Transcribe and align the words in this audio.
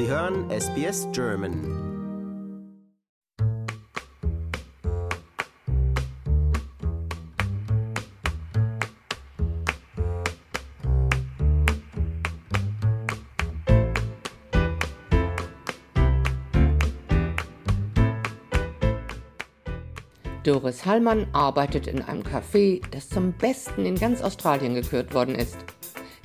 Sie 0.00 0.08
hören 0.08 0.48
SBS 0.48 1.06
German. 1.12 1.52
Doris 20.44 20.86
Hallmann 20.86 21.26
arbeitet 21.34 21.86
in 21.86 22.00
einem 22.00 22.22
Café, 22.22 22.80
das 22.90 23.10
zum 23.10 23.34
Besten 23.34 23.84
in 23.84 23.96
ganz 23.96 24.22
Australien 24.22 24.72
gekürt 24.72 25.12
worden 25.12 25.34
ist. 25.34 25.58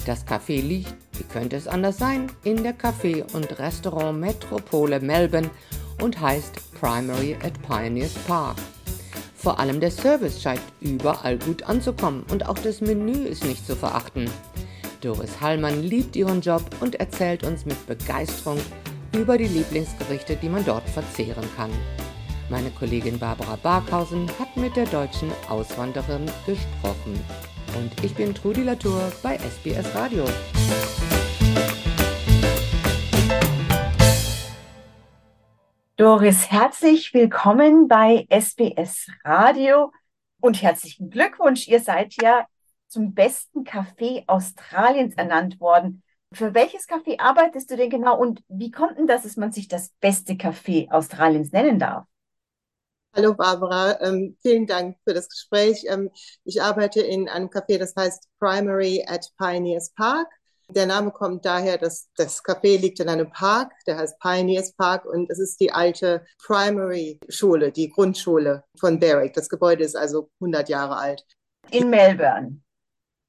Das 0.05 0.25
Café 0.25 0.61
liegt, 0.61 0.95
wie 1.19 1.23
könnte 1.23 1.55
es 1.55 1.67
anders 1.67 1.97
sein, 1.97 2.31
in 2.43 2.63
der 2.63 2.77
Café- 2.77 3.23
und 3.33 3.59
Restaurant-Metropole 3.59 4.99
Melbourne 4.99 5.49
und 6.01 6.19
heißt 6.19 6.73
Primary 6.79 7.37
at 7.43 7.53
Pioneers 7.61 8.13
Park. 8.27 8.57
Vor 9.35 9.59
allem 9.59 9.79
der 9.79 9.91
Service 9.91 10.41
scheint 10.41 10.61
überall 10.81 11.37
gut 11.37 11.63
anzukommen 11.63 12.25
und 12.31 12.47
auch 12.47 12.57
das 12.57 12.81
Menü 12.81 13.25
ist 13.25 13.45
nicht 13.45 13.65
zu 13.65 13.75
verachten. 13.75 14.29
Doris 15.01 15.39
Hallmann 15.39 15.83
liebt 15.83 16.15
ihren 16.15 16.41
Job 16.41 16.63
und 16.79 16.95
erzählt 16.95 17.43
uns 17.43 17.65
mit 17.65 17.85
Begeisterung 17.85 18.59
über 19.13 19.37
die 19.37 19.47
Lieblingsgerichte, 19.47 20.35
die 20.35 20.49
man 20.49 20.65
dort 20.65 20.89
verzehren 20.89 21.47
kann. 21.55 21.69
Meine 22.49 22.69
Kollegin 22.71 23.17
Barbara 23.17 23.55
Barkhausen 23.61 24.27
hat 24.39 24.55
mit 24.57 24.75
der 24.75 24.85
deutschen 24.85 25.31
Auswanderin 25.49 26.25
gesprochen. 26.45 27.19
Und 27.75 27.91
ich 28.03 28.15
bin 28.15 28.33
Trudi 28.33 28.63
Latour 28.63 29.11
bei 29.21 29.35
SBS 29.35 29.93
Radio. 29.93 30.23
Doris, 35.97 36.49
herzlich 36.49 37.13
willkommen 37.13 37.89
bei 37.89 38.27
SBS 38.29 39.09
Radio 39.25 39.91
und 40.39 40.61
herzlichen 40.61 41.09
Glückwunsch. 41.09 41.67
Ihr 41.67 41.81
seid 41.81 42.15
ja 42.21 42.45
zum 42.87 43.13
besten 43.13 43.63
Café 43.63 44.23
Australiens 44.27 45.15
ernannt 45.15 45.59
worden. 45.59 46.01
Für 46.31 46.53
welches 46.53 46.87
Café 46.87 47.19
arbeitest 47.19 47.71
du 47.71 47.75
denn 47.75 47.89
genau 47.89 48.17
und 48.17 48.41
wie 48.47 48.71
kommt 48.71 48.97
denn 48.97 49.07
das, 49.07 49.23
dass 49.23 49.35
man 49.35 49.51
sich 49.51 49.67
das 49.67 49.89
beste 49.99 50.33
Café 50.33 50.89
Australiens 50.91 51.51
nennen 51.51 51.77
darf? 51.77 52.05
Hallo 53.17 53.33
Barbara, 53.33 53.97
ähm, 54.01 54.35
vielen 54.41 54.67
Dank 54.67 54.97
für 55.07 55.13
das 55.13 55.29
Gespräch. 55.29 55.85
Ähm, 55.87 56.09
ich 56.43 56.61
arbeite 56.61 56.99
in 56.99 57.29
einem 57.29 57.47
Café, 57.47 57.77
das 57.77 57.95
heißt 57.95 58.27
Primary 58.39 59.05
at 59.07 59.31
Pioneers 59.37 59.93
Park. 59.93 60.27
Der 60.67 60.85
Name 60.85 61.11
kommt 61.11 61.45
daher, 61.45 61.77
dass 61.77 62.09
das 62.17 62.43
Café 62.43 62.77
liegt 62.77 62.99
in 62.99 63.07
einem 63.07 63.31
Park, 63.31 63.71
der 63.87 63.99
heißt 63.99 64.19
Pioneers 64.19 64.73
Park 64.73 65.05
und 65.05 65.31
es 65.31 65.39
ist 65.39 65.61
die 65.61 65.71
alte 65.71 66.25
Primary 66.45 67.17
Schule, 67.29 67.71
die 67.71 67.87
Grundschule 67.87 68.65
von 68.77 68.99
Berwick. 68.99 69.33
Das 69.33 69.47
Gebäude 69.47 69.85
ist 69.85 69.95
also 69.95 70.29
100 70.41 70.67
Jahre 70.67 70.97
alt. 70.97 71.23
In 71.71 71.89
Melbourne. 71.89 72.59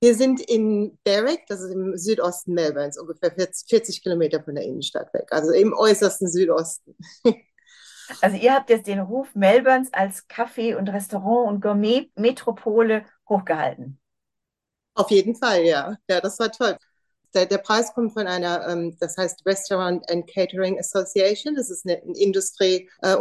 Wir 0.00 0.16
sind 0.16 0.40
in 0.40 0.98
Berwick, 1.04 1.44
das 1.46 1.60
ist 1.60 1.70
im 1.70 1.96
Südosten 1.96 2.54
Melbournes, 2.54 2.98
ungefähr 2.98 3.30
40, 3.30 3.68
40 3.68 4.02
Kilometer 4.02 4.42
von 4.42 4.56
der 4.56 4.64
Innenstadt 4.64 5.14
weg, 5.14 5.28
also 5.30 5.52
im 5.52 5.72
äußersten 5.72 6.28
Südosten. 6.28 6.96
Also 8.20 8.36
ihr 8.36 8.54
habt 8.54 8.70
jetzt 8.70 8.86
den 8.86 9.00
Ruf 9.00 9.34
Melbournes 9.34 9.92
als 9.92 10.28
Kaffee- 10.28 10.74
und 10.74 10.88
Restaurant- 10.88 11.48
und 11.48 11.60
Gourmet-Metropole 11.60 13.04
hochgehalten. 13.28 13.98
Auf 14.94 15.10
jeden 15.10 15.34
Fall, 15.34 15.64
ja. 15.64 15.96
Ja, 16.08 16.20
das 16.20 16.38
war 16.38 16.50
toll. 16.50 16.76
Der, 17.34 17.46
der 17.46 17.58
Preis 17.58 17.92
kommt 17.92 18.14
von 18.14 18.26
einer, 18.26 18.66
ähm, 18.68 18.96
das 18.98 19.16
heißt 19.18 19.44
Restaurant 19.44 20.08
and 20.10 20.26
Catering 20.26 20.78
Association. 20.78 21.54
Das 21.54 21.70
ist 21.70 21.84
ein 21.84 22.14
Industrie 22.14 22.88
äh, 23.02 23.16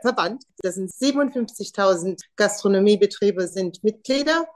Verband. 0.00 0.44
Das 0.62 0.76
sind 0.76 0.90
57.000 0.90 2.20
Gastronomiebetriebe 2.36 3.48
sind 3.48 3.82
Mitglieder 3.82 4.46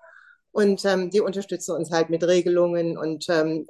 und 0.52 0.84
ähm, 0.84 1.10
die 1.10 1.20
unterstützen 1.20 1.74
uns 1.74 1.90
halt 1.90 2.10
mit 2.10 2.22
Regelungen 2.22 2.96
und 2.96 3.26
ähm, 3.28 3.66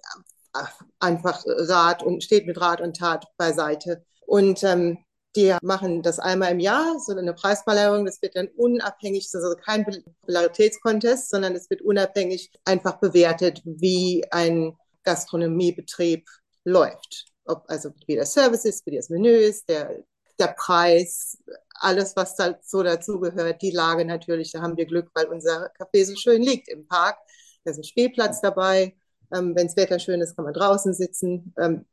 einfach 1.01 1.43
Rat 1.47 2.03
und 2.03 2.23
steht 2.23 2.47
mit 2.47 2.61
Rat 2.61 2.81
und 2.81 2.97
Tat 2.97 3.27
beiseite. 3.37 4.05
Und 4.27 4.63
ähm, 4.65 4.99
die 5.37 5.57
machen 5.63 6.03
das 6.03 6.19
einmal 6.19 6.53
im 6.53 6.61
Jahr, 6.61 6.99
so 6.99 7.17
eine 7.17 7.35
Preisverleihung. 7.35 8.05
Das 8.05 8.23
wird 8.23 8.37
dann 8.37 8.49
unabhängig, 8.57 9.29
also 9.33 9.55
kein 9.57 9.85
Popularitätskontest, 9.85 11.31
sondern 11.31 11.55
es 11.55 11.69
wird 11.71 11.83
unabhängig 11.83 12.51
einfach 12.65 13.01
bewertet, 13.01 13.61
wie 13.65 14.25
ein 14.31 14.77
Gastronomiebetrieb 15.03 16.27
läuft. 16.65 17.27
Ob, 17.45 17.65
also 17.69 17.91
wie 18.07 18.15
der 18.15 18.27
Service 18.27 18.65
ist, 18.65 18.87
wie 18.87 18.97
das 18.97 19.11
Menü 19.11 19.31
ist, 19.31 19.69
der, 19.69 20.05
der 20.39 20.55
Preis, 20.57 21.39
alles, 21.75 22.17
was 22.17 22.37
da 22.37 22.59
so 22.63 22.83
dazugehört, 22.83 23.61
die 23.61 23.71
Lage 23.71 24.05
natürlich, 24.05 24.53
da 24.53 24.63
haben 24.63 24.77
wir 24.77 24.87
Glück, 24.87 25.11
weil 25.15 25.27
unser 25.27 25.71
Café 25.75 26.05
so 26.05 26.17
schön 26.17 26.43
liegt 26.43 26.69
im 26.69 26.87
Park. 26.87 27.19
Da 27.65 27.73
ist 27.73 27.79
ein 27.79 27.85
Spielplatz 27.85 28.41
dabei. 28.41 28.97
Ähm, 29.35 29.55
Wenn 29.55 29.67
das 29.67 29.77
Wetter 29.77 29.99
schön 29.99 30.21
ist, 30.21 30.37
kann 30.37 30.45
man 30.45 30.55
draußen 30.55 30.95
sitzen. 30.95 31.55
Ähm, 31.59 31.87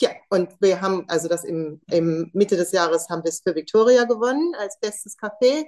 ja, 0.00 0.10
und 0.28 0.50
wir 0.60 0.80
haben 0.80 1.04
also 1.08 1.28
das 1.28 1.44
im, 1.44 1.80
im 1.90 2.30
Mitte 2.34 2.56
des 2.56 2.72
Jahres 2.72 3.08
haben 3.08 3.24
wir 3.24 3.30
es 3.30 3.40
für 3.40 3.54
Victoria 3.54 4.04
gewonnen 4.04 4.54
als 4.58 4.78
bestes 4.78 5.18
Café 5.18 5.64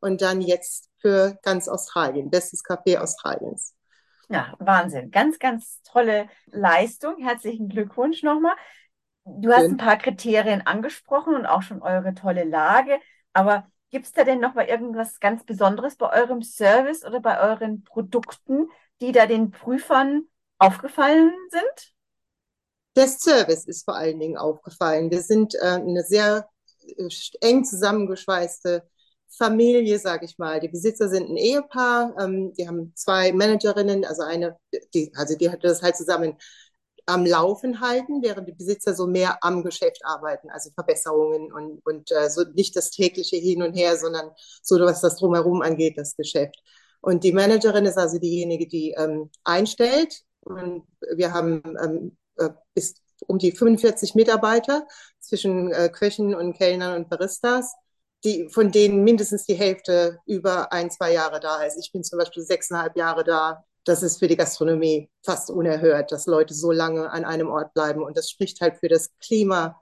und 0.00 0.20
dann 0.20 0.40
jetzt 0.40 0.90
für 0.98 1.38
ganz 1.42 1.68
Australien, 1.68 2.30
bestes 2.30 2.62
Café 2.64 2.98
Australiens. 2.98 3.74
Ja, 4.28 4.54
Wahnsinn. 4.58 5.10
Ganz, 5.10 5.38
ganz 5.38 5.82
tolle 5.82 6.28
Leistung. 6.46 7.16
Herzlichen 7.18 7.68
Glückwunsch 7.68 8.22
nochmal. 8.22 8.54
Du 9.24 9.52
hast 9.52 9.64
ein 9.64 9.76
paar 9.76 9.96
Kriterien 9.96 10.66
angesprochen 10.66 11.34
und 11.34 11.46
auch 11.46 11.62
schon 11.62 11.82
eure 11.82 12.14
tolle 12.14 12.44
Lage. 12.44 12.98
Aber 13.32 13.66
gibt 13.90 14.06
es 14.06 14.12
da 14.12 14.24
denn 14.24 14.40
noch 14.40 14.54
mal 14.54 14.66
irgendwas 14.66 15.20
ganz 15.20 15.44
Besonderes 15.44 15.96
bei 15.96 16.10
eurem 16.12 16.42
Service 16.42 17.04
oder 17.04 17.20
bei 17.20 17.40
euren 17.40 17.84
Produkten, 17.84 18.68
die 19.00 19.12
da 19.12 19.26
den 19.26 19.50
Prüfern 19.50 20.24
aufgefallen 20.58 21.32
sind? 21.50 21.94
Der 22.96 23.08
Service 23.08 23.64
ist 23.66 23.84
vor 23.84 23.96
allen 23.96 24.20
Dingen 24.20 24.36
aufgefallen. 24.36 25.10
Wir 25.10 25.22
sind 25.22 25.54
äh, 25.54 25.60
eine 25.60 26.04
sehr 26.04 26.48
äh, 26.86 27.08
eng 27.40 27.64
zusammengeschweißte 27.64 28.82
Familie, 29.38 29.98
sage 29.98 30.26
ich 30.26 30.38
mal. 30.38 30.60
Die 30.60 30.68
Besitzer 30.68 31.08
sind 31.08 31.30
ein 31.30 31.36
Ehepaar. 31.36 32.14
Ähm, 32.20 32.52
die 32.54 32.68
haben 32.68 32.92
zwei 32.94 33.32
Managerinnen, 33.32 34.04
also 34.04 34.22
eine, 34.22 34.58
die, 34.94 35.10
also 35.14 35.36
die 35.36 35.50
hat 35.50 35.64
das 35.64 35.82
halt 35.82 35.96
zusammen 35.96 36.36
am 37.06 37.26
Laufen 37.26 37.80
halten, 37.80 38.22
während 38.22 38.46
die 38.48 38.52
Besitzer 38.52 38.94
so 38.94 39.06
mehr 39.06 39.38
am 39.42 39.64
Geschäft 39.64 40.02
arbeiten, 40.04 40.50
also 40.50 40.70
Verbesserungen 40.70 41.52
und, 41.52 41.84
und 41.84 42.12
äh, 42.12 42.30
so 42.30 42.44
nicht 42.54 42.76
das 42.76 42.90
tägliche 42.90 43.36
Hin 43.36 43.62
und 43.62 43.74
Her, 43.74 43.96
sondern 43.96 44.30
so 44.62 44.78
was 44.80 45.00
das 45.00 45.16
drumherum 45.16 45.62
angeht, 45.62 45.98
das 45.98 46.14
Geschäft. 46.16 46.62
Und 47.00 47.24
die 47.24 47.32
Managerin 47.32 47.86
ist 47.86 47.98
also 47.98 48.18
diejenige, 48.18 48.68
die 48.68 48.92
ähm, 48.96 49.30
einstellt. 49.42 50.22
Und 50.42 50.86
wir 51.16 51.32
haben 51.32 51.62
ähm, 51.82 52.16
äh, 52.36 52.50
bis 52.74 52.94
um 53.26 53.38
die 53.38 53.52
45 53.52 54.14
Mitarbeiter 54.14 54.86
zwischen 55.20 55.72
äh, 55.72 55.88
Köchen 55.88 56.34
und 56.34 56.54
Kellnern 56.54 56.96
und 56.96 57.08
Baristas, 57.08 57.74
die, 58.24 58.48
von 58.48 58.70
denen 58.70 59.04
mindestens 59.04 59.44
die 59.44 59.54
Hälfte 59.54 60.18
über 60.26 60.72
ein, 60.72 60.90
zwei 60.90 61.12
Jahre 61.12 61.40
da 61.40 61.62
ist. 61.62 61.78
Ich 61.78 61.92
bin 61.92 62.04
zum 62.04 62.18
Beispiel 62.18 62.42
sechseinhalb 62.42 62.96
Jahre 62.96 63.24
da. 63.24 63.64
Das 63.84 64.02
ist 64.02 64.20
für 64.20 64.28
die 64.28 64.36
Gastronomie 64.36 65.10
fast 65.24 65.50
unerhört, 65.50 66.12
dass 66.12 66.26
Leute 66.26 66.54
so 66.54 66.70
lange 66.70 67.10
an 67.10 67.24
einem 67.24 67.48
Ort 67.50 67.74
bleiben. 67.74 68.02
Und 68.02 68.16
das 68.16 68.30
spricht 68.30 68.60
halt 68.60 68.76
für 68.76 68.88
das 68.88 69.10
Klima 69.18 69.80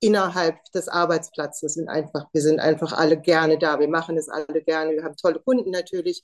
innerhalb 0.00 0.56
des 0.72 0.88
Arbeitsplatzes. 0.88 1.74
Sind 1.74 1.88
einfach, 1.88 2.26
wir 2.32 2.40
sind 2.40 2.60
einfach 2.60 2.92
alle 2.92 3.20
gerne 3.20 3.58
da. 3.58 3.78
Wir 3.78 3.88
machen 3.88 4.16
es 4.16 4.28
alle 4.30 4.62
gerne. 4.62 4.92
Wir 4.92 5.04
haben 5.04 5.16
tolle 5.16 5.40
Kunden 5.40 5.70
natürlich 5.70 6.22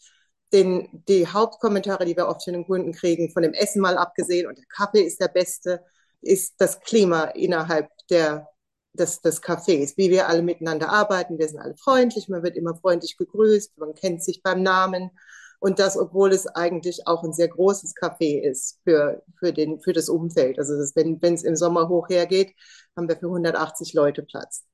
den, 0.53 0.89
die 1.09 1.27
Hauptkommentare, 1.27 2.05
die 2.05 2.17
wir 2.17 2.29
oft 2.29 2.45
von 2.45 2.53
den 2.53 2.67
Kunden 2.67 2.93
kriegen, 2.93 3.31
von 3.31 3.43
dem 3.43 3.53
Essen 3.53 3.81
mal 3.81 3.99
abgesehen 3.99 4.47
und 4.47 4.59
der 4.59 4.67
Kaffee 4.67 5.03
ist 5.03 5.21
der 5.21 5.29
beste, 5.29 5.85
ist 6.21 6.55
das 6.59 6.81
Klima 6.81 7.25
innerhalb 7.25 7.89
der, 8.11 8.49
des, 8.93 9.21
des 9.21 9.43
Cafés, 9.43 9.97
wie 9.97 10.11
wir 10.11 10.29
alle 10.29 10.43
miteinander 10.43 10.91
arbeiten. 10.91 11.39
Wir 11.39 11.49
sind 11.49 11.59
alle 11.59 11.77
freundlich, 11.77 12.29
man 12.29 12.43
wird 12.43 12.57
immer 12.57 12.77
freundlich 12.77 13.17
gegrüßt, 13.17 13.79
man 13.79 13.95
kennt 13.95 14.23
sich 14.23 14.43
beim 14.43 14.63
Namen. 14.63 15.11
Und 15.59 15.79
das, 15.79 15.97
obwohl 15.97 16.33
es 16.33 16.47
eigentlich 16.47 17.07
auch 17.07 17.25
ein 17.25 17.33
sehr 17.33 17.49
großes 17.49 17.95
Café 17.97 18.41
ist 18.41 18.79
für, 18.85 19.23
für, 19.39 19.53
den, 19.53 19.81
für 19.81 19.95
das 19.95 20.09
Umfeld. 20.09 20.59
Also 20.59 20.77
das, 20.77 20.95
wenn 20.95 21.19
es 21.23 21.43
im 21.45 21.57
Sommer 21.57 21.89
hoch 21.89 22.09
hergeht, 22.09 22.55
haben 22.95 23.09
wir 23.09 23.17
für 23.17 23.27
180 23.27 23.95
Leute 23.95 24.23
Platz. 24.23 24.65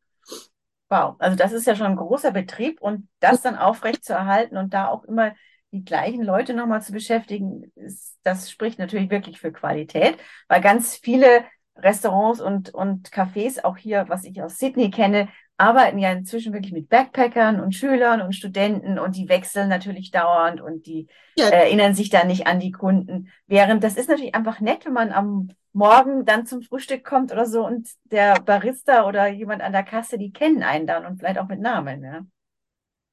Wow, 0.89 1.15
also 1.21 1.37
das 1.37 1.53
ist 1.53 1.67
ja 1.67 1.75
schon 1.75 1.87
ein 1.87 1.97
großer 1.97 2.33
Betrieb 2.33 2.83
und 2.83 3.09
das 3.21 3.41
dann 3.41 3.57
aufrecht 3.57 4.05
zu 4.05 4.13
erhalten 4.13 4.59
und 4.59 4.75
da 4.75 4.89
auch 4.89 5.05
immer 5.05 5.33
die 5.73 5.85
gleichen 5.85 6.23
Leute 6.23 6.55
nochmal 6.55 6.83
zu 6.83 6.93
beschäftigen, 6.93 7.73
ist, 7.77 8.19
das 8.23 8.51
spricht 8.51 8.79
natürlich 8.79 9.11
wirklich 9.11 9.41
für 9.41 9.53
Qualität, 9.53 10.17
weil 10.49 10.61
ganz 10.61 10.97
viele 10.97 11.45
Restaurants 11.77 12.41
und, 12.41 12.75
und 12.75 13.09
Cafés, 13.11 13.65
auch 13.65 13.79
hier, 13.79 14.05
was 14.09 14.25
ich 14.25 14.43
aus 14.43 14.59
Sydney 14.59 14.91
kenne, 14.91 15.29
arbeiten 15.57 15.99
ja 15.99 16.13
inzwischen 16.13 16.53
wirklich 16.53 16.73
mit 16.73 16.89
Backpackern 16.89 17.61
und 17.61 17.75
Schülern 17.75 18.21
und 18.21 18.35
Studenten 18.35 18.99
und 18.99 19.17
die 19.17 19.29
wechseln 19.29 19.69
natürlich 19.69 20.11
dauernd 20.11 20.61
und 20.61 20.87
die 20.87 21.09
ja. 21.37 21.49
erinnern 21.49 21.95
sich 21.95 22.11
da 22.11 22.25
nicht 22.25 22.47
an 22.47 22.61
die 22.61 22.73
Kunden. 22.73 23.31
Während 23.47 23.85
das 23.85 23.97
ist 23.97 24.09
natürlich 24.09 24.35
einfach 24.35 24.61
nett, 24.61 24.85
wenn 24.85 24.93
man 24.93 25.13
am 25.13 25.49
Morgen 25.73 26.25
dann 26.27 26.47
zum 26.47 26.63
Frühstück 26.63 27.05
kommt 27.05 27.33
oder 27.33 27.47
so 27.47 27.65
und 27.65 27.89
der 28.05 28.35
Barista 28.41 29.07
oder 29.07 29.29
jemand 29.29 29.63
an 29.63 29.73
der 29.73 29.85
Kasse, 29.85 30.19
die 30.19 30.33
kennen 30.33 30.63
einen 30.63 30.87
dann 30.87 31.07
und 31.07 31.19
vielleicht 31.19 31.39
auch 31.39 31.49
mit 31.49 31.61
Namen. 31.61 32.03
Ja 32.03 32.21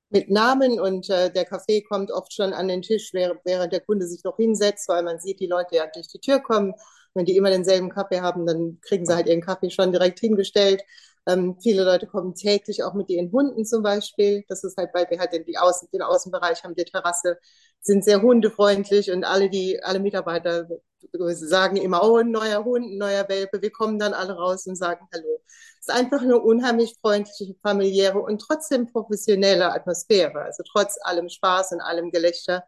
mit 0.09 0.29
Namen 0.29 0.79
und 0.79 1.09
äh, 1.09 1.31
der 1.31 1.45
Kaffee 1.45 1.81
kommt 1.81 2.11
oft 2.11 2.33
schon 2.33 2.53
an 2.53 2.67
den 2.67 2.81
Tisch, 2.81 3.13
während, 3.13 3.73
der 3.73 3.81
Kunde 3.81 4.07
sich 4.07 4.23
noch 4.23 4.37
hinsetzt, 4.37 4.89
weil 4.89 5.03
man 5.03 5.19
sieht 5.19 5.39
die 5.39 5.47
Leute 5.47 5.75
ja 5.75 5.87
durch 5.93 6.07
die 6.07 6.19
Tür 6.19 6.39
kommen. 6.39 6.73
Wenn 7.13 7.25
die 7.25 7.35
immer 7.35 7.49
denselben 7.49 7.89
Kaffee 7.89 8.21
haben, 8.21 8.45
dann 8.45 8.79
kriegen 8.81 9.05
sie 9.05 9.15
halt 9.15 9.27
ihren 9.27 9.41
Kaffee 9.41 9.69
schon 9.69 9.91
direkt 9.91 10.19
hingestellt. 10.19 10.83
Ähm, 11.27 11.57
viele 11.61 11.83
Leute 11.83 12.07
kommen 12.07 12.33
täglich 12.35 12.83
auch 12.83 12.93
mit 12.93 13.09
ihren 13.09 13.31
Hunden 13.31 13.65
zum 13.65 13.83
Beispiel. 13.83 14.43
Das 14.47 14.63
ist 14.63 14.77
halt, 14.77 14.91
weil 14.93 15.09
wir 15.09 15.19
halt 15.19 15.33
den, 15.33 15.45
Außen, 15.57 15.89
den 15.93 16.01
Außenbereich 16.01 16.63
haben, 16.63 16.75
die 16.75 16.85
Terrasse, 16.85 17.37
sind 17.81 18.03
sehr 18.03 18.21
hundefreundlich 18.21 19.11
und 19.11 19.23
alle, 19.23 19.49
die, 19.49 19.81
alle 19.83 19.99
Mitarbeiter 19.99 20.67
sagen 21.33 21.77
immer, 21.77 22.03
oh, 22.03 22.17
ein 22.17 22.31
neuer 22.31 22.63
Hund, 22.63 22.85
ein 22.85 22.97
neuer 22.97 23.27
Welpe. 23.29 23.61
Wir 23.61 23.71
kommen 23.71 23.99
dann 23.99 24.13
alle 24.13 24.33
raus 24.33 24.67
und 24.67 24.75
sagen 24.75 25.07
Hallo. 25.13 25.41
Es 25.79 25.87
ist 25.87 25.93
einfach 25.93 26.21
eine 26.21 26.39
unheimlich 26.39 26.95
freundliche, 27.01 27.55
familiäre 27.61 28.19
und 28.19 28.39
trotzdem 28.39 28.87
professionelle 28.87 29.71
Atmosphäre. 29.71 30.41
Also 30.41 30.63
trotz 30.69 30.97
allem 31.01 31.29
Spaß 31.29 31.71
und 31.71 31.81
allem 31.81 32.11
Gelächter 32.11 32.63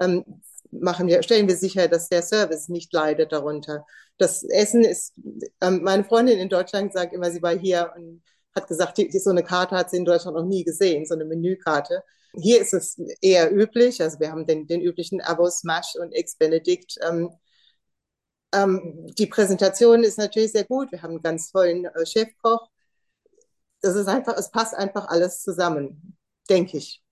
ähm, 0.00 0.24
machen 0.70 1.06
wir, 1.06 1.22
stellen 1.22 1.48
wir 1.48 1.56
sicher, 1.56 1.88
dass 1.88 2.08
der 2.08 2.22
Service 2.22 2.68
nicht 2.68 2.92
leidet 2.92 3.32
darunter. 3.32 3.84
Das 4.18 4.42
Essen 4.42 4.84
ist, 4.84 5.14
ähm, 5.60 5.82
meine 5.82 6.04
Freundin 6.04 6.38
in 6.38 6.48
Deutschland 6.48 6.92
sagt 6.92 7.12
immer, 7.12 7.30
sie 7.30 7.42
war 7.42 7.56
hier 7.56 7.92
und 7.96 8.22
hat 8.54 8.68
gesagt, 8.68 8.98
die, 8.98 9.08
die, 9.08 9.18
so 9.18 9.30
eine 9.30 9.42
Karte 9.42 9.76
hat 9.76 9.90
sie 9.90 9.96
in 9.96 10.04
Deutschland 10.04 10.36
noch 10.36 10.44
nie 10.44 10.64
gesehen, 10.64 11.06
so 11.06 11.14
eine 11.14 11.24
Menükarte. 11.24 12.02
Hier 12.34 12.60
ist 12.60 12.72
es 12.72 12.98
eher 13.20 13.52
üblich, 13.52 14.00
also 14.00 14.20
wir 14.20 14.30
haben 14.30 14.46
den, 14.46 14.66
den 14.66 14.80
üblichen 14.80 15.20
Abo 15.20 15.50
Smash 15.50 15.96
und 16.00 16.12
Ex 16.12 16.36
Benedict. 16.36 16.98
Ähm, 17.06 17.30
ähm, 18.52 19.06
die 19.18 19.26
Präsentation 19.26 20.04
ist 20.04 20.18
natürlich 20.18 20.52
sehr 20.52 20.64
gut. 20.64 20.92
Wir 20.92 21.02
haben 21.02 21.12
einen 21.12 21.22
ganz 21.22 21.50
tollen 21.50 21.86
äh, 21.86 22.06
Chefkoch. 22.06 22.68
Das 23.80 23.94
ist 23.96 24.08
einfach, 24.08 24.36
es 24.36 24.50
passt 24.50 24.74
einfach 24.74 25.08
alles 25.08 25.42
zusammen, 25.42 26.16
denke 26.48 26.76
ich. 26.76 27.02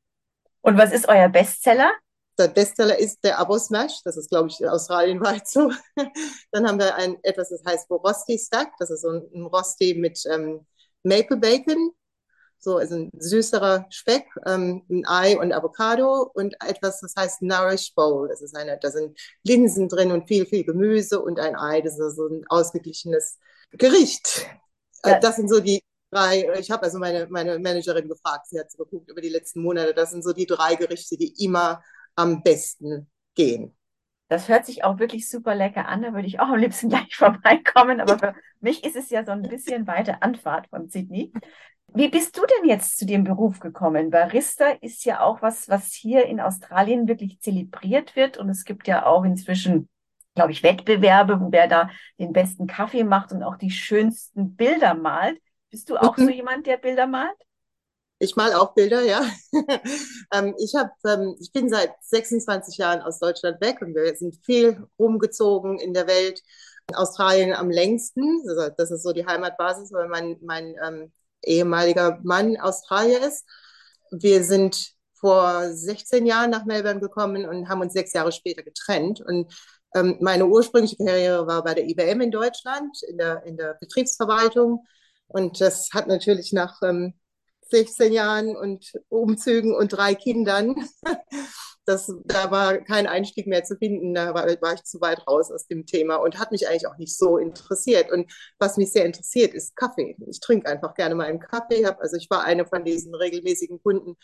Und 0.60 0.78
was 0.78 0.92
ist 0.92 1.08
euer 1.08 1.28
Bestseller? 1.28 1.90
Der 2.38 2.48
Bestseller 2.48 2.98
ist 2.98 3.22
der 3.24 3.38
Abo 3.38 3.58
Smash. 3.58 4.02
Das 4.04 4.16
ist, 4.16 4.30
glaube 4.30 4.48
ich, 4.48 4.60
in 4.60 4.68
Australien 4.68 5.20
weit 5.20 5.48
so. 5.48 5.72
Dann 6.52 6.66
haben 6.66 6.78
wir 6.78 6.94
ein, 6.94 7.18
etwas, 7.22 7.50
das 7.50 7.62
heißt 7.66 7.90
Rosti 7.90 8.38
Stack. 8.38 8.72
Das 8.78 8.90
ist 8.90 9.02
so 9.02 9.10
ein, 9.10 9.28
ein 9.34 9.46
Rosti 9.46 9.94
mit 9.94 10.22
ähm, 10.26 10.66
Maple 11.02 11.36
Bacon 11.36 11.92
so 12.60 12.76
also 12.76 12.94
ein 12.94 13.10
süßerer 13.18 13.86
Speck, 13.90 14.26
ähm, 14.46 14.82
ein 14.90 15.06
Ei 15.06 15.38
und 15.38 15.52
Avocado 15.52 16.30
und 16.34 16.54
etwas, 16.64 17.00
das 17.00 17.14
heißt 17.16 17.42
Nourish 17.42 17.94
Bowl. 17.94 18.28
Das 18.28 18.42
ist 18.42 18.54
eine, 18.54 18.78
da 18.78 18.90
sind 18.90 19.18
Linsen 19.42 19.88
drin 19.88 20.12
und 20.12 20.28
viel, 20.28 20.46
viel 20.46 20.64
Gemüse 20.64 21.20
und 21.20 21.40
ein 21.40 21.56
Ei. 21.56 21.80
Das 21.80 21.98
ist 21.98 22.16
so 22.16 22.26
ein 22.26 22.44
ausgeglichenes 22.48 23.38
Gericht. 23.72 24.46
Äh, 25.02 25.10
ja. 25.10 25.18
Das 25.20 25.36
sind 25.36 25.48
so 25.48 25.60
die 25.60 25.82
drei, 26.10 26.48
ich 26.58 26.70
habe 26.70 26.82
also 26.82 26.98
meine, 26.98 27.26
meine 27.30 27.58
Managerin 27.58 28.08
gefragt, 28.08 28.48
sie 28.48 28.58
hat 28.58 28.70
so 28.70 28.84
geguckt 28.84 29.10
über 29.10 29.20
die 29.20 29.28
letzten 29.28 29.62
Monate, 29.62 29.94
das 29.94 30.10
sind 30.10 30.22
so 30.22 30.32
die 30.32 30.46
drei 30.46 30.74
Gerichte, 30.74 31.16
die 31.16 31.32
immer 31.44 31.82
am 32.16 32.42
besten 32.42 33.08
gehen. 33.34 33.76
Das 34.30 34.48
hört 34.48 34.64
sich 34.64 34.84
auch 34.84 35.00
wirklich 35.00 35.28
super 35.28 35.56
lecker 35.56 35.88
an. 35.88 36.02
Da 36.02 36.14
würde 36.14 36.28
ich 36.28 36.38
auch 36.38 36.48
am 36.48 36.58
liebsten 36.58 36.88
gleich 36.88 37.16
vorbeikommen. 37.16 38.00
Aber 38.00 38.16
für 38.16 38.34
mich 38.60 38.84
ist 38.84 38.94
es 38.94 39.10
ja 39.10 39.24
so 39.24 39.32
ein 39.32 39.42
bisschen 39.42 39.88
weite 39.88 40.22
Anfahrt 40.22 40.68
von 40.68 40.88
Sydney. 40.88 41.32
Wie 41.88 42.08
bist 42.08 42.38
du 42.38 42.42
denn 42.46 42.70
jetzt 42.70 42.96
zu 42.96 43.06
dem 43.06 43.24
Beruf 43.24 43.58
gekommen? 43.58 44.10
Barista 44.10 44.68
ist 44.80 45.04
ja 45.04 45.20
auch 45.20 45.42
was, 45.42 45.68
was 45.68 45.92
hier 45.92 46.26
in 46.26 46.40
Australien 46.40 47.08
wirklich 47.08 47.40
zelebriert 47.40 48.14
wird. 48.14 48.38
Und 48.38 48.48
es 48.48 48.64
gibt 48.64 48.86
ja 48.86 49.04
auch 49.04 49.24
inzwischen, 49.24 49.88
glaube 50.36 50.52
ich, 50.52 50.62
Wettbewerbe, 50.62 51.40
wo 51.40 51.50
wer 51.50 51.66
da 51.66 51.90
den 52.20 52.32
besten 52.32 52.68
Kaffee 52.68 53.02
macht 53.02 53.32
und 53.32 53.42
auch 53.42 53.56
die 53.56 53.72
schönsten 53.72 54.54
Bilder 54.54 54.94
malt. 54.94 55.40
Bist 55.70 55.90
du 55.90 55.96
auch 55.96 56.16
mhm. 56.16 56.26
so 56.26 56.30
jemand, 56.30 56.68
der 56.68 56.76
Bilder 56.76 57.08
malt? 57.08 57.36
Ich 58.22 58.36
mal 58.36 58.52
auch 58.52 58.74
Bilder, 58.74 59.02
ja. 59.02 59.22
ähm, 60.34 60.54
ich, 60.58 60.74
hab, 60.74 60.92
ähm, 61.06 61.36
ich 61.40 61.52
bin 61.52 61.70
seit 61.70 61.94
26 62.02 62.76
Jahren 62.76 63.00
aus 63.00 63.18
Deutschland 63.18 63.62
weg 63.62 63.78
und 63.80 63.94
wir 63.94 64.14
sind 64.14 64.36
viel 64.44 64.86
rumgezogen 64.98 65.78
in 65.78 65.94
der 65.94 66.06
Welt. 66.06 66.42
Australien 66.92 67.54
am 67.54 67.70
längsten, 67.70 68.42
also 68.46 68.68
das 68.76 68.90
ist 68.90 69.04
so 69.04 69.12
die 69.12 69.24
Heimatbasis, 69.24 69.92
weil 69.92 70.08
mein, 70.08 70.36
mein 70.42 70.74
ähm, 70.84 71.12
ehemaliger 71.42 72.18
Mann 72.22 72.58
Australier 72.58 73.26
ist. 73.26 73.46
Wir 74.10 74.44
sind 74.44 74.92
vor 75.14 75.72
16 75.72 76.26
Jahren 76.26 76.50
nach 76.50 76.64
Melbourne 76.66 77.00
gekommen 77.00 77.46
und 77.46 77.68
haben 77.68 77.80
uns 77.80 77.92
sechs 77.92 78.12
Jahre 78.12 78.32
später 78.32 78.62
getrennt. 78.62 79.20
Und 79.20 79.52
ähm, 79.94 80.18
meine 80.20 80.46
ursprüngliche 80.46 80.96
Karriere 80.96 81.46
war 81.46 81.62
bei 81.62 81.74
der 81.74 81.88
IBM 81.88 82.20
in 82.20 82.30
Deutschland, 82.30 83.02
in 83.08 83.18
der, 83.18 83.44
in 83.44 83.56
der 83.56 83.74
Betriebsverwaltung. 83.80 84.84
Und 85.28 85.60
das 85.60 85.90
hat 85.94 86.06
natürlich 86.06 86.52
nach 86.52 86.80
ähm, 86.82 87.14
16 87.70 88.12
Jahren 88.12 88.56
und 88.56 88.92
Umzügen 89.08 89.74
und 89.74 89.88
drei 89.88 90.14
Kindern 90.14 90.74
das, 91.90 92.12
da 92.24 92.50
war 92.50 92.78
kein 92.78 93.06
Einstieg 93.06 93.46
mehr 93.46 93.64
zu 93.64 93.76
finden, 93.76 94.14
da 94.14 94.34
war, 94.34 94.46
war, 94.60 94.74
ich 94.74 94.84
zu 94.84 95.00
weit 95.00 95.26
raus 95.26 95.50
aus 95.50 95.66
dem 95.66 95.86
Thema 95.86 96.16
und 96.16 96.38
hat 96.38 96.52
mich 96.52 96.68
eigentlich 96.68 96.86
auch 96.86 96.98
nicht 96.98 97.16
so 97.16 97.36
interessiert. 97.36 98.10
Und 98.12 98.32
was 98.58 98.76
mich 98.76 98.92
sehr 98.92 99.04
interessiert, 99.04 99.54
ist 99.54 99.76
Kaffee. 99.76 100.16
Ich 100.28 100.40
trinke 100.40 100.68
einfach 100.68 100.94
gerne 100.94 101.14
mal 101.14 101.26
einen 101.26 101.40
Kaffee. 101.40 101.84
Also 101.84 102.16
ich 102.16 102.28
war 102.30 102.44
eine 102.44 102.66
von 102.66 102.84
diesen 102.84 103.14
regelmäßigen 103.14 103.82
Kunden, 103.82 104.16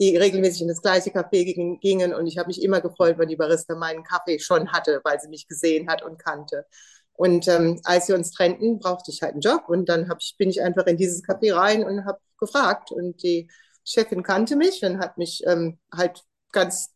die 0.00 0.16
regelmäßig 0.16 0.62
in 0.62 0.68
das 0.68 0.82
gleiche 0.82 1.10
Café 1.10 1.78
gingen 1.80 2.14
und 2.14 2.26
ich 2.26 2.38
habe 2.38 2.48
mich 2.48 2.62
immer 2.62 2.80
gefreut, 2.80 3.18
wenn 3.18 3.28
die 3.28 3.36
Barista 3.36 3.76
meinen 3.76 4.02
Kaffee 4.02 4.38
schon 4.40 4.72
hatte, 4.72 5.00
weil 5.04 5.20
sie 5.20 5.28
mich 5.28 5.46
gesehen 5.46 5.88
hat 5.88 6.02
und 6.02 6.18
kannte. 6.18 6.66
Und 7.14 7.46
ähm, 7.48 7.80
als 7.84 8.08
wir 8.08 8.16
uns 8.16 8.32
trennten, 8.32 8.78
brauchte 8.78 9.10
ich 9.12 9.22
halt 9.22 9.32
einen 9.32 9.40
Job 9.40 9.64
und 9.68 9.88
dann 9.88 10.08
hab 10.08 10.18
ich, 10.20 10.34
bin 10.36 10.50
ich 10.50 10.62
einfach 10.62 10.86
in 10.86 10.96
dieses 10.96 11.22
Café 11.22 11.54
rein 11.54 11.84
und 11.84 12.04
habe 12.04 12.18
gefragt 12.38 12.90
und 12.90 13.22
die 13.22 13.48
Chefin 13.84 14.22
kannte 14.22 14.56
mich 14.56 14.82
und 14.82 14.98
hat 14.98 15.16
mich 15.18 15.42
ähm, 15.46 15.78
halt 15.94 16.24
ganz 16.52 16.94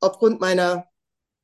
aufgrund 0.00 0.40
meiner 0.40 0.86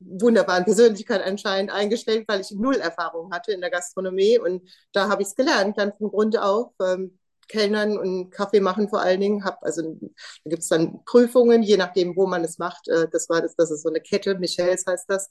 wunderbaren 0.01 0.65
Persönlichkeit 0.65 1.23
anscheinend 1.23 1.71
eingestellt, 1.73 2.25
weil 2.29 2.41
ich 2.41 2.51
null 2.53 2.77
Erfahrung 2.77 3.33
hatte 3.33 3.53
in 3.53 3.61
der 3.61 3.71
Gastronomie 3.71 4.39
und 4.39 4.63
da 4.93 5.09
habe 5.09 5.23
ich 5.23 5.29
es 5.29 5.35
gelernt, 5.35 5.79
dann 5.79 5.93
von 5.93 6.09
Grund 6.11 6.39
auf. 6.39 6.73
Ähm, 6.83 7.19
Kellnern 7.49 7.99
und 7.99 8.31
Kaffee 8.31 8.61
machen 8.61 8.89
vor 8.89 9.01
allen 9.03 9.21
Dingen. 9.21 9.45
Hab, 9.45 9.63
also 9.65 9.83
da 9.83 10.51
gibt 10.51 10.63
es 10.63 10.69
dann 10.69 11.05
Prüfungen, 11.05 11.63
je 11.65 11.77
nachdem, 11.77 12.15
wo 12.17 12.27
man 12.27 12.45
es 12.45 12.59
macht. 12.59 12.89
Äh, 12.89 13.09
das 13.11 13.29
war 13.29 13.43
das, 13.43 13.57
das 13.57 13.71
ist 13.73 13.83
so 13.83 13.89
eine 13.89 14.01
Kette, 14.01 14.37
Michels 14.37 14.87
heißt 14.87 15.11
das. 15.11 15.29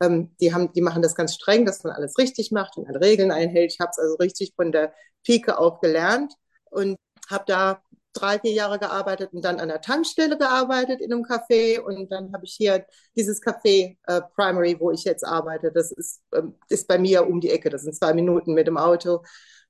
Ähm, 0.00 0.34
die, 0.40 0.52
haben, 0.52 0.72
die 0.72 0.80
machen 0.82 1.02
das 1.02 1.14
ganz 1.14 1.34
streng, 1.34 1.64
dass 1.64 1.84
man 1.84 1.92
alles 1.92 2.18
richtig 2.18 2.50
macht 2.50 2.76
und 2.76 2.88
an 2.88 2.96
Regeln 2.96 3.30
einhält. 3.30 3.72
Ich 3.72 3.80
habe 3.80 3.90
es 3.90 3.98
also 3.98 4.16
richtig 4.16 4.52
von 4.56 4.72
der 4.72 4.92
Pike 5.24 5.58
auf 5.58 5.80
gelernt 5.80 6.34
und 6.70 6.96
habe 7.30 7.44
da 7.46 7.82
drei, 8.14 8.38
vier 8.38 8.52
Jahre 8.52 8.78
gearbeitet 8.78 9.32
und 9.32 9.44
dann 9.44 9.60
an 9.60 9.68
der 9.68 9.80
Tankstelle 9.80 10.38
gearbeitet 10.38 11.00
in 11.00 11.12
einem 11.12 11.24
Café 11.24 11.80
und 11.80 12.10
dann 12.10 12.32
habe 12.32 12.44
ich 12.44 12.54
hier 12.54 12.86
dieses 13.16 13.42
Café 13.42 13.96
äh, 14.06 14.20
Primary, 14.34 14.78
wo 14.78 14.90
ich 14.90 15.04
jetzt 15.04 15.24
arbeite. 15.24 15.72
Das 15.72 15.90
ist, 15.92 16.22
ähm, 16.34 16.54
ist 16.68 16.86
bei 16.88 16.98
mir 16.98 17.26
um 17.26 17.40
die 17.40 17.50
Ecke. 17.50 17.70
Das 17.70 17.82
sind 17.82 17.94
zwei 17.96 18.14
Minuten 18.14 18.54
mit 18.54 18.66
dem 18.66 18.76
Auto. 18.78 19.22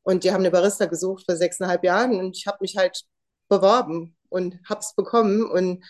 Und 0.02 0.25
die 0.25 0.33
haben 0.33 0.40
eine 0.40 0.50
Barista 0.50 0.87
gesucht 0.87 1.25
vor 1.26 1.37
sechseinhalb 1.37 1.83
Jahren 1.85 2.19
und 2.21 2.37
ich 2.37 2.47
habe 2.47 2.59
mich 2.61 2.76
halt 2.76 3.04
beworben 3.49 4.16
und 4.28 4.59
habe 4.69 4.81
es 4.81 4.95
bekommen. 4.95 5.43
Und 5.50 5.83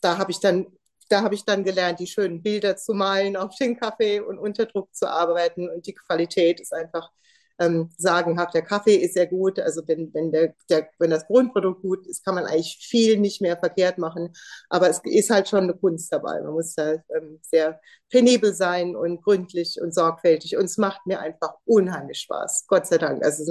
da 0.00 0.16
habe 0.18 0.30
ich 0.30 0.40
dann 0.40 0.66
da 1.08 1.22
habe 1.22 1.34
ich 1.34 1.44
dann 1.44 1.64
gelernt, 1.64 2.00
die 2.00 2.06
schönen 2.06 2.42
Bilder 2.42 2.76
zu 2.76 2.94
malen 2.94 3.36
auf 3.36 3.54
den 3.56 3.78
Kaffee 3.78 4.20
und 4.20 4.38
unter 4.38 4.66
Druck 4.66 4.94
zu 4.94 5.08
arbeiten. 5.08 5.68
Und 5.68 5.86
die 5.86 5.94
Qualität 5.94 6.60
ist 6.60 6.72
einfach 6.72 7.10
ähm, 7.58 7.90
sagenhaft. 7.96 8.54
Der 8.54 8.62
Kaffee 8.62 8.96
ist 8.96 9.14
sehr 9.14 9.26
gut. 9.26 9.58
Also 9.58 9.82
wenn, 9.86 10.12
wenn, 10.14 10.30
der, 10.32 10.54
der, 10.70 10.88
wenn 10.98 11.10
das 11.10 11.26
Grundprodukt 11.26 11.82
gut 11.82 12.06
ist, 12.06 12.24
kann 12.24 12.34
man 12.34 12.44
eigentlich 12.44 12.78
viel 12.80 13.18
nicht 13.18 13.40
mehr 13.40 13.56
verkehrt 13.56 13.98
machen. 13.98 14.32
Aber 14.68 14.88
es 14.88 15.00
ist 15.04 15.30
halt 15.30 15.48
schon 15.48 15.64
eine 15.64 15.74
Kunst 15.74 16.12
dabei. 16.12 16.40
Man 16.40 16.52
muss 16.52 16.74
halt 16.78 17.02
ähm, 17.16 17.40
sehr 17.42 17.80
penibel 18.10 18.54
sein 18.54 18.96
und 18.96 19.22
gründlich 19.22 19.78
und 19.80 19.94
sorgfältig. 19.94 20.56
Und 20.56 20.66
es 20.66 20.78
macht 20.78 21.06
mir 21.06 21.20
einfach 21.20 21.54
unheimlich 21.64 22.20
Spaß. 22.20 22.66
Gott 22.68 22.86
sei 22.86 22.98
Dank. 22.98 23.24
Also 23.24 23.42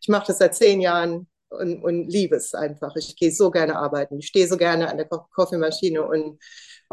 ich 0.00 0.08
mache 0.08 0.28
das 0.28 0.38
seit 0.38 0.54
zehn 0.54 0.80
Jahren 0.80 1.28
und, 1.50 1.82
und 1.82 2.08
liebe 2.08 2.36
es 2.36 2.54
einfach. 2.54 2.96
Ich 2.96 3.16
gehe 3.16 3.32
so 3.32 3.50
gerne 3.50 3.76
arbeiten. 3.76 4.18
Ich 4.18 4.28
stehe 4.28 4.46
so 4.46 4.56
gerne 4.56 4.88
an 4.88 4.96
der 4.96 5.08
Kaffeemaschine 5.34 6.02
und 6.02 6.38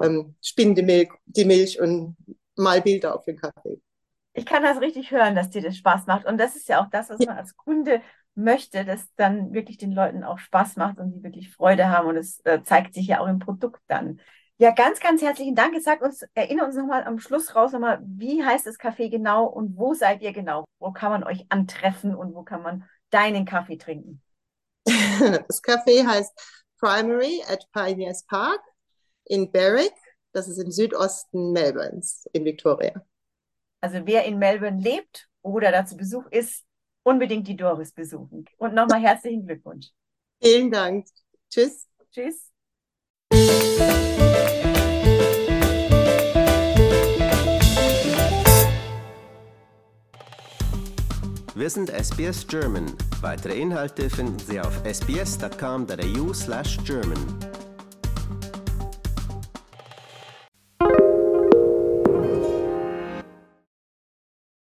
ähm, 0.02 0.36
spinne 0.42 0.74
die 1.26 1.46
Milch, 1.46 1.80
und 1.80 2.16
mal 2.56 2.82
Bilder 2.82 3.16
auf 3.16 3.26
den 3.26 3.38
Kaffee 3.38 3.82
ich 4.38 4.46
kann 4.46 4.62
das 4.62 4.80
richtig 4.82 5.12
hören, 5.12 5.36
dass 5.36 5.50
dir 5.50 5.64
das 5.64 5.78
Spaß 5.78 6.06
macht. 6.06 6.26
Und 6.26 6.38
das 6.38 6.56
ist 6.56 6.70
ja 6.70 6.82
auch 6.82 6.90
das, 6.92 7.10
was 7.10 7.18
man 7.20 7.38
als 7.38 7.58
Kunde 7.58 8.02
möchte, 8.36 8.86
dass 8.86 9.12
dann 9.16 9.52
wirklich 9.52 9.78
den 9.78 9.92
Leuten 9.92 10.24
auch 10.24 10.38
Spaß 10.38 10.76
macht 10.76 11.00
und 11.00 11.12
die 11.12 11.24
wirklich 11.24 11.52
Freude 11.52 11.90
haben. 11.90 12.08
Und 12.08 12.18
es 12.18 12.40
äh, 12.46 12.62
zeigt 12.64 12.94
sich 12.94 13.08
ja 13.08 13.20
auch 13.20 13.28
im 13.28 13.40
Produkt 13.40 13.82
dann. 13.88 14.22
Ja, 14.60 14.72
ganz, 14.72 15.00
ganz 15.00 15.24
herzlichen 15.24 15.56
Dank. 15.56 15.76
Sag 15.82 16.02
uns, 16.02 16.24
erinnere 16.36 16.68
uns 16.68 16.76
nochmal 16.76 17.04
am 17.04 17.20
Schluss 17.20 17.56
raus 17.56 17.72
nochmal, 17.72 18.00
wie 18.04 18.44
heißt 18.44 18.68
das 18.68 18.80
Café 18.80 19.10
genau 19.10 19.46
und 19.46 19.76
wo 19.76 19.96
seid 19.96 20.22
ihr 20.22 20.34
genau? 20.34 20.66
Wo 20.78 20.92
kann 20.92 21.12
man 21.12 21.24
euch 21.24 21.48
antreffen 21.50 22.16
und 22.16 22.36
wo 22.36 22.44
kann 22.44 22.62
man 22.62 22.86
deinen 23.10 23.46
Kaffee 23.46 23.78
trinken? 23.78 24.22
Das 25.48 25.64
Café 25.64 26.06
heißt 26.06 26.64
Primary 26.80 27.42
at 27.50 27.68
Pioneers 27.72 28.24
Park 28.26 28.62
in 29.30 29.52
Berwick. 29.52 29.94
Das 30.34 30.48
ist 30.48 30.58
im 30.58 30.72
Südosten 30.72 31.52
Melbournes 31.52 32.26
in 32.34 32.46
Victoria. 32.46 33.06
Also 33.82 34.00
wer 34.06 34.26
in 34.26 34.40
Melbourne 34.40 34.82
lebt 34.82 35.30
oder 35.42 35.72
dazu 35.72 35.96
Besuch 35.96 36.26
ist, 36.32 36.66
unbedingt 37.04 37.48
die 37.48 37.56
Doris 37.56 37.94
besuchen. 37.94 38.46
Und 38.58 38.74
nochmal 38.74 39.00
herzlichen 39.02 39.46
Glückwunsch. 39.46 39.92
Vielen 40.42 40.72
Dank. 40.72 41.06
Tschüss. 41.50 41.88
Tschüss. 42.12 42.52
Wir 51.56 51.70
sind 51.72 51.90
SBS 51.90 52.46
German. 52.46 52.86
Weitere 53.22 53.60
Inhalte 53.60 54.12
finden 54.12 54.38
Sie 54.38 54.60
auf 54.60 54.86
sbs.com.au/german. 54.86 57.57